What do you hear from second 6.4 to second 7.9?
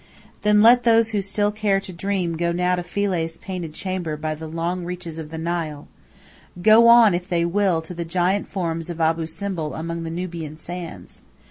go on, if they will,